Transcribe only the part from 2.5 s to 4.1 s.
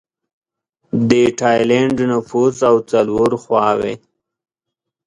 او څلور خواووې